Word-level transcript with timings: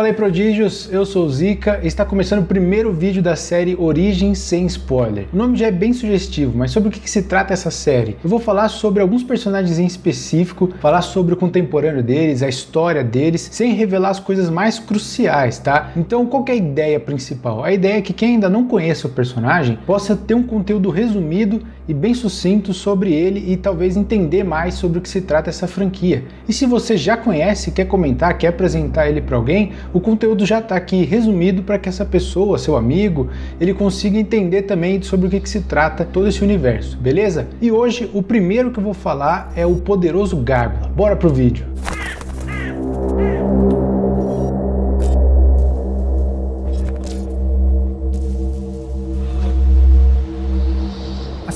Fala 0.00 0.08
aí 0.08 0.14
prodígios, 0.14 0.90
eu 0.90 1.04
sou 1.04 1.26
o 1.26 1.28
Zika 1.28 1.78
e 1.82 1.86
está 1.86 2.06
começando 2.06 2.40
o 2.40 2.46
primeiro 2.46 2.90
vídeo 2.90 3.22
da 3.22 3.36
série 3.36 3.76
Origem 3.78 4.34
sem 4.34 4.64
spoiler. 4.64 5.26
O 5.30 5.36
nome 5.36 5.58
já 5.58 5.66
é 5.66 5.70
bem 5.70 5.92
sugestivo, 5.92 6.56
mas 6.56 6.70
sobre 6.70 6.88
o 6.88 6.90
que, 6.90 7.00
que, 7.00 7.10
se 7.10 7.24
trata 7.24 7.52
essa 7.52 7.70
série? 7.70 8.16
Eu 8.24 8.30
vou 8.30 8.38
falar 8.38 8.70
sobre 8.70 9.02
alguns 9.02 9.22
personagens 9.22 9.78
em 9.78 9.84
específico, 9.84 10.70
falar 10.80 11.02
sobre 11.02 11.34
o 11.34 11.36
contemporâneo 11.36 12.02
deles, 12.02 12.42
a 12.42 12.48
história 12.48 13.04
deles, 13.04 13.46
sem 13.52 13.74
revelar 13.74 14.08
as 14.08 14.18
coisas 14.18 14.48
mais 14.48 14.78
cruciais, 14.78 15.58
tá? 15.58 15.90
Então 15.94 16.24
qual 16.24 16.46
é 16.48 16.52
a 16.52 16.54
ideia 16.54 16.98
principal? 16.98 17.62
A 17.62 17.70
ideia 17.70 17.98
é 17.98 18.00
que 18.00 18.14
quem 18.14 18.36
ainda 18.36 18.48
não 18.48 18.66
conhece 18.66 19.04
o 19.04 19.10
personagem 19.10 19.78
possa 19.84 20.16
ter 20.16 20.32
um 20.32 20.42
conteúdo 20.42 20.88
resumido 20.88 21.60
e 21.90 21.94
bem 21.94 22.14
sucinto 22.14 22.72
sobre 22.72 23.12
ele 23.12 23.52
e 23.52 23.56
talvez 23.56 23.96
entender 23.96 24.44
mais 24.44 24.74
sobre 24.74 25.00
o 25.00 25.02
que 25.02 25.08
se 25.08 25.20
trata 25.20 25.50
essa 25.50 25.66
franquia. 25.66 26.22
E 26.48 26.52
se 26.52 26.64
você 26.64 26.96
já 26.96 27.16
conhece, 27.16 27.72
quer 27.72 27.86
comentar, 27.86 28.38
quer 28.38 28.46
apresentar 28.46 29.08
ele 29.08 29.20
para 29.20 29.36
alguém, 29.36 29.72
o 29.92 29.98
conteúdo 29.98 30.46
já 30.46 30.60
está 30.60 30.76
aqui 30.76 31.04
resumido 31.04 31.64
para 31.64 31.78
que 31.80 31.88
essa 31.88 32.04
pessoa, 32.04 32.58
seu 32.58 32.76
amigo, 32.76 33.28
ele 33.60 33.74
consiga 33.74 34.16
entender 34.16 34.62
também 34.62 35.02
sobre 35.02 35.26
o 35.26 35.30
que, 35.30 35.40
que 35.40 35.50
se 35.50 35.62
trata 35.62 36.04
todo 36.04 36.28
esse 36.28 36.44
universo, 36.44 36.96
beleza? 36.96 37.48
E 37.60 37.72
hoje 37.72 38.08
o 38.14 38.22
primeiro 38.22 38.70
que 38.70 38.78
eu 38.78 38.84
vou 38.84 38.94
falar 38.94 39.52
é 39.56 39.66
o 39.66 39.74
poderoso 39.74 40.36
Gárgula. 40.36 40.92
Bora 40.94 41.16
pro 41.16 41.28
vídeo. 41.28 41.69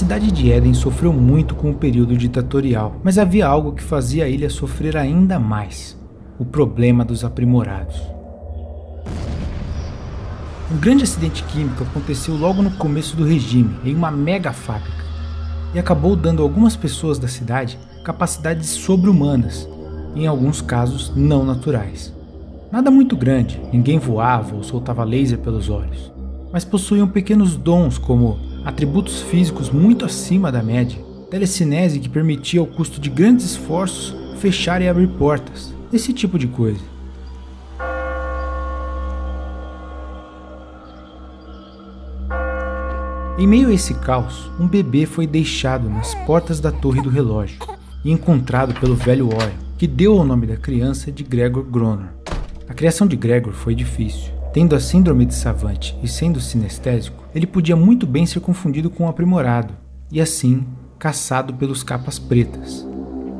Cidade 0.00 0.32
de 0.32 0.50
Éden 0.50 0.72
sofreu 0.72 1.12
muito 1.12 1.54
com 1.54 1.70
o 1.70 1.74
período 1.74 2.16
ditatorial, 2.16 2.96
mas 3.04 3.18
havia 3.18 3.46
algo 3.46 3.72
que 3.72 3.82
fazia 3.82 4.24
a 4.24 4.28
ilha 4.28 4.48
sofrer 4.48 4.96
ainda 4.96 5.38
mais: 5.38 5.94
o 6.38 6.44
problema 6.44 7.04
dos 7.04 7.22
aprimorados. 7.22 8.00
Um 10.72 10.78
grande 10.78 11.04
acidente 11.04 11.44
químico 11.44 11.82
aconteceu 11.82 12.34
logo 12.34 12.62
no 12.62 12.70
começo 12.70 13.14
do 13.14 13.26
regime, 13.26 13.76
em 13.84 13.94
uma 13.94 14.10
mega 14.10 14.54
fábrica, 14.54 15.04
e 15.74 15.78
acabou 15.78 16.16
dando 16.16 16.40
a 16.40 16.46
algumas 16.46 16.76
pessoas 16.76 17.18
da 17.18 17.28
cidade 17.28 17.78
capacidades 18.02 18.70
sobre-humanas, 18.70 19.68
em 20.16 20.26
alguns 20.26 20.62
casos 20.62 21.12
não 21.14 21.44
naturais. 21.44 22.10
Nada 22.72 22.90
muito 22.90 23.14
grande, 23.18 23.60
ninguém 23.70 23.98
voava 23.98 24.56
ou 24.56 24.62
soltava 24.62 25.04
laser 25.04 25.36
pelos 25.40 25.68
olhos, 25.68 26.10
mas 26.50 26.64
possuíam 26.64 27.06
pequenos 27.06 27.54
dons 27.54 27.98
como 27.98 28.49
atributos 28.64 29.22
físicos 29.22 29.70
muito 29.70 30.04
acima 30.04 30.50
da 30.50 30.62
média, 30.62 30.98
telecinese 31.30 32.00
que 32.00 32.08
permitia 32.08 32.60
ao 32.60 32.66
custo 32.66 33.00
de 33.00 33.08
grandes 33.08 33.46
esforços 33.46 34.14
fechar 34.38 34.80
e 34.82 34.88
abrir 34.88 35.08
portas, 35.08 35.72
esse 35.92 36.12
tipo 36.12 36.38
de 36.38 36.46
coisa. 36.46 36.80
Em 43.38 43.46
meio 43.46 43.68
a 43.68 43.72
esse 43.72 43.94
caos, 43.94 44.50
um 44.60 44.66
bebê 44.66 45.06
foi 45.06 45.26
deixado 45.26 45.88
nas 45.88 46.14
portas 46.26 46.60
da 46.60 46.70
torre 46.70 47.00
do 47.00 47.08
relógio 47.08 47.58
e 48.04 48.10
encontrado 48.10 48.78
pelo 48.78 48.94
velho 48.94 49.28
Orion, 49.28 49.56
que 49.78 49.86
deu 49.86 50.14
o 50.16 50.24
nome 50.24 50.46
da 50.46 50.56
criança 50.56 51.10
de 51.10 51.22
Gregor 51.22 51.64
Gronor. 51.64 52.08
A 52.68 52.74
criação 52.74 53.06
de 53.06 53.16
Gregor 53.16 53.54
foi 53.54 53.74
difícil. 53.74 54.39
Tendo 54.52 54.74
a 54.74 54.80
síndrome 54.80 55.24
de 55.24 55.34
Savant 55.34 55.94
e 56.02 56.08
sendo 56.08 56.40
sinestésico, 56.40 57.24
ele 57.32 57.46
podia 57.46 57.76
muito 57.76 58.04
bem 58.04 58.26
ser 58.26 58.40
confundido 58.40 58.90
com 58.90 59.04
um 59.04 59.08
aprimorado 59.08 59.74
e 60.10 60.20
assim 60.20 60.66
caçado 60.98 61.54
pelos 61.54 61.84
capas 61.84 62.18
pretas. 62.18 62.84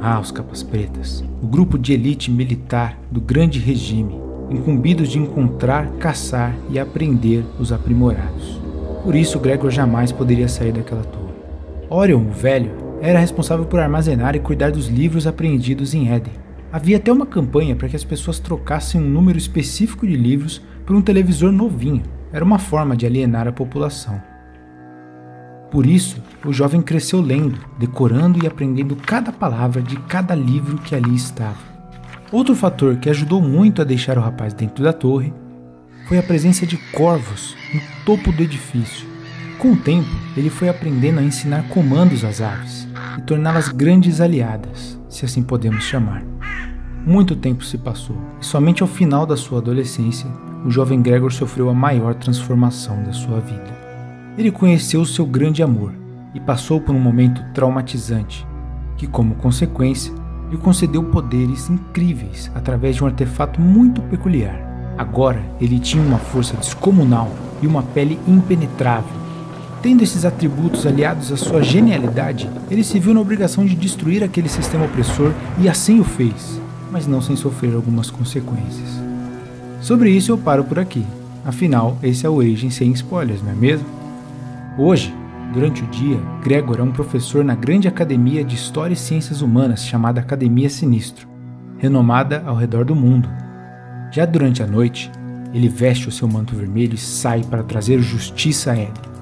Ah, 0.00 0.20
os 0.20 0.30
capas 0.30 0.62
pretas, 0.62 1.24
o 1.42 1.46
grupo 1.46 1.76
de 1.76 1.92
elite 1.92 2.30
militar 2.30 2.96
do 3.10 3.20
grande 3.20 3.58
regime, 3.58 4.14
incumbidos 4.48 5.08
de 5.08 5.18
encontrar, 5.18 5.88
caçar 5.98 6.54
e 6.70 6.78
apreender 6.78 7.44
os 7.58 7.72
aprimorados. 7.72 8.60
Por 9.02 9.16
isso, 9.16 9.40
Gregor 9.40 9.72
jamais 9.72 10.12
poderia 10.12 10.48
sair 10.48 10.70
daquela 10.70 11.02
torre. 11.02 11.34
Orion, 11.90 12.28
o 12.28 12.32
velho, 12.32 12.70
era 13.00 13.18
responsável 13.18 13.66
por 13.66 13.80
armazenar 13.80 14.36
e 14.36 14.40
cuidar 14.40 14.70
dos 14.70 14.86
livros 14.86 15.26
apreendidos 15.26 15.94
em 15.94 16.12
Éden. 16.12 16.41
Havia 16.72 16.96
até 16.96 17.12
uma 17.12 17.26
campanha 17.26 17.76
para 17.76 17.86
que 17.86 17.96
as 17.96 18.02
pessoas 18.02 18.38
trocassem 18.38 18.98
um 18.98 19.06
número 19.06 19.36
específico 19.36 20.06
de 20.06 20.16
livros 20.16 20.62
por 20.86 20.96
um 20.96 21.02
televisor 21.02 21.52
novinho. 21.52 22.02
Era 22.32 22.42
uma 22.42 22.58
forma 22.58 22.96
de 22.96 23.04
alienar 23.04 23.46
a 23.46 23.52
população. 23.52 24.18
Por 25.70 25.84
isso, 25.84 26.22
o 26.44 26.52
jovem 26.52 26.80
cresceu 26.80 27.20
lendo, 27.20 27.58
decorando 27.78 28.42
e 28.42 28.46
aprendendo 28.46 28.96
cada 28.96 29.30
palavra 29.30 29.82
de 29.82 29.96
cada 30.00 30.34
livro 30.34 30.78
que 30.78 30.94
ali 30.94 31.14
estava. 31.14 31.58
Outro 32.30 32.54
fator 32.54 32.96
que 32.96 33.10
ajudou 33.10 33.42
muito 33.42 33.82
a 33.82 33.84
deixar 33.84 34.16
o 34.16 34.22
rapaz 34.22 34.54
dentro 34.54 34.82
da 34.82 34.94
torre 34.94 35.32
foi 36.08 36.18
a 36.18 36.22
presença 36.22 36.64
de 36.64 36.78
corvos 36.90 37.54
no 37.74 37.80
topo 38.06 38.32
do 38.32 38.42
edifício. 38.42 39.06
Com 39.58 39.72
o 39.72 39.76
tempo, 39.76 40.08
ele 40.36 40.48
foi 40.48 40.70
aprendendo 40.70 41.20
a 41.20 41.22
ensinar 41.22 41.68
comandos 41.68 42.24
às 42.24 42.40
aves 42.40 42.88
e 43.18 43.22
torná-las 43.22 43.68
grandes 43.68 44.22
aliadas, 44.22 44.98
se 45.08 45.26
assim 45.26 45.42
podemos 45.42 45.84
chamar. 45.84 46.22
Muito 47.06 47.34
tempo 47.34 47.64
se 47.64 47.78
passou, 47.78 48.16
e 48.40 48.44
somente 48.44 48.82
ao 48.82 48.88
final 48.88 49.26
da 49.26 49.36
sua 49.36 49.58
adolescência, 49.58 50.30
o 50.64 50.70
jovem 50.70 51.02
Gregor 51.02 51.32
sofreu 51.32 51.68
a 51.68 51.74
maior 51.74 52.14
transformação 52.14 53.02
da 53.02 53.12
sua 53.12 53.40
vida. 53.40 53.82
Ele 54.38 54.50
conheceu 54.50 55.04
seu 55.04 55.26
grande 55.26 55.62
amor 55.62 55.92
e 56.34 56.40
passou 56.40 56.80
por 56.80 56.94
um 56.94 57.00
momento 57.00 57.42
traumatizante, 57.52 58.46
que, 58.96 59.06
como 59.06 59.34
consequência, 59.34 60.14
lhe 60.50 60.56
concedeu 60.56 61.02
poderes 61.04 61.68
incríveis 61.68 62.50
através 62.54 62.96
de 62.96 63.02
um 63.02 63.06
artefato 63.06 63.60
muito 63.60 64.00
peculiar 64.02 64.72
Agora 64.96 65.42
ele 65.60 65.78
tinha 65.78 66.02
uma 66.02 66.18
força 66.18 66.56
descomunal 66.56 67.30
e 67.62 67.66
uma 67.66 67.82
pele 67.82 68.18
impenetrável. 68.28 69.22
Tendo 69.82 70.02
esses 70.02 70.24
atributos 70.24 70.86
aliados 70.86 71.32
à 71.32 71.36
sua 71.36 71.62
genialidade, 71.62 72.48
ele 72.70 72.84
se 72.84 73.00
viu 73.00 73.12
na 73.12 73.20
obrigação 73.20 73.64
de 73.64 73.74
destruir 73.74 74.22
aquele 74.22 74.48
sistema 74.48 74.84
opressor 74.84 75.32
e 75.58 75.68
assim 75.68 75.98
o 75.98 76.04
fez, 76.04 76.60
mas 76.92 77.06
não 77.06 77.22
sem 77.22 77.34
sofrer 77.34 77.74
algumas 77.74 78.10
consequências. 78.10 79.00
Sobre 79.80 80.10
isso 80.10 80.30
eu 80.30 80.38
paro 80.38 80.62
por 80.62 80.78
aqui, 80.78 81.04
afinal, 81.44 81.96
esse 82.02 82.26
é 82.26 82.28
a 82.28 82.32
origem 82.32 82.70
sem 82.70 82.92
spoilers, 82.92 83.42
não 83.42 83.50
é 83.50 83.54
mesmo? 83.54 83.86
Hoje, 84.78 85.12
durante 85.54 85.82
o 85.82 85.86
dia, 85.86 86.20
Gregor 86.42 86.78
é 86.78 86.82
um 86.82 86.92
professor 86.92 87.42
na 87.42 87.54
grande 87.54 87.88
academia 87.88 88.44
de 88.44 88.54
História 88.54 88.92
e 88.92 88.96
Ciências 88.96 89.40
Humanas 89.40 89.84
chamada 89.84 90.20
Academia 90.20 90.68
Sinistro, 90.68 91.26
renomada 91.78 92.42
ao 92.46 92.54
redor 92.54 92.84
do 92.84 92.94
mundo. 92.94 93.28
Já 94.12 94.26
durante 94.26 94.62
a 94.62 94.66
noite, 94.66 95.10
ele 95.52 95.68
veste 95.68 96.08
o 96.08 96.12
seu 96.12 96.28
manto 96.28 96.54
vermelho 96.54 96.94
e 96.94 96.98
sai 96.98 97.42
para 97.42 97.62
trazer 97.62 98.00
justiça 98.00 98.72
a 98.72 98.76
Éden. 98.76 99.12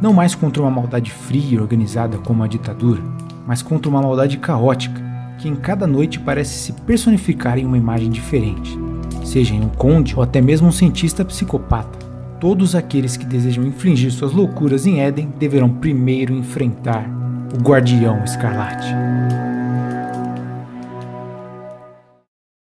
Não 0.00 0.12
mais 0.12 0.34
contra 0.34 0.62
uma 0.62 0.70
maldade 0.70 1.10
fria 1.10 1.54
e 1.54 1.58
organizada 1.58 2.18
como 2.18 2.42
a 2.42 2.46
ditadura, 2.46 3.02
mas 3.46 3.62
contra 3.62 3.90
uma 3.90 4.02
maldade 4.02 4.38
caótica, 4.38 5.03
que 5.44 5.48
em 5.50 5.54
cada 5.54 5.86
noite 5.86 6.18
parece 6.18 6.54
se 6.54 6.72
personificar 6.72 7.58
em 7.58 7.66
uma 7.66 7.76
imagem 7.76 8.08
diferente. 8.08 8.78
Seja 9.22 9.54
em 9.54 9.60
um 9.60 9.68
conde 9.68 10.16
ou 10.16 10.22
até 10.22 10.40
mesmo 10.40 10.68
um 10.68 10.72
cientista 10.72 11.22
psicopata, 11.22 11.98
todos 12.40 12.74
aqueles 12.74 13.14
que 13.18 13.26
desejam 13.26 13.62
infligir 13.62 14.10
suas 14.10 14.32
loucuras 14.32 14.86
em 14.86 15.02
Éden 15.02 15.30
deverão 15.38 15.68
primeiro 15.68 16.32
enfrentar 16.32 17.06
o 17.54 17.62
Guardião 17.62 18.24
Escarlate. 18.24 18.86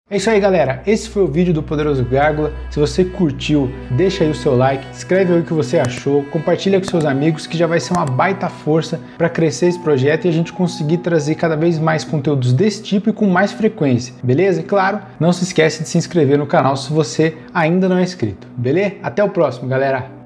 É 0.10 0.16
isso 0.16 0.30
aí, 0.30 0.40
galera. 0.40 0.82
Esse 0.88 1.10
foi 1.10 1.22
o 1.24 1.28
vídeo 1.28 1.54
do 1.54 1.62
Poderoso 1.62 2.02
Gárgula. 2.06 2.54
Se 2.72 2.80
você 2.80 3.04
curtiu, 3.04 3.70
deixa 3.92 4.24
aí 4.24 4.30
o 4.30 4.34
seu 4.34 4.56
like, 4.56 4.88
escreve 4.90 5.34
aí 5.34 5.42
o 5.42 5.44
que 5.44 5.52
você 5.52 5.78
achou, 5.78 6.24
compartilha 6.32 6.80
com 6.80 6.88
seus 6.88 7.04
amigos, 7.04 7.46
que 7.46 7.58
já 7.58 7.68
vai 7.68 7.82
ser 7.82 7.92
uma 7.92 8.06
baita 8.06 8.48
força 8.48 9.02
para 9.18 9.28
crescer 9.28 9.66
esse 9.66 9.80
projeto 9.80 10.24
e 10.24 10.30
a 10.30 10.32
gente 10.32 10.54
conseguir 10.54 11.00
trazer 11.00 11.36
cada 11.36 11.58
vez 11.58 11.78
mais 11.78 12.06
conteúdos 12.06 12.54
desse 12.54 12.82
tipo 12.82 13.10
e 13.10 13.14
com 13.14 13.28
mais 13.28 13.52
frequência, 13.52 14.16
beleza? 14.24 14.62
E 14.62 14.64
claro, 14.64 15.02
não 15.20 15.34
se 15.34 15.44
esquece 15.44 15.84
de 15.84 15.90
se 15.90 15.98
inscrever 15.98 16.38
no 16.38 16.48
canal 16.48 16.78
se 16.78 16.90
você 16.94 17.36
ainda 17.54 17.90
não 17.90 17.98
é 17.98 18.04
inscrito, 18.04 18.48
beleza? 18.56 18.96
Até 19.04 19.22
o 19.22 19.30
próximo, 19.30 19.68
galera. 19.68 20.17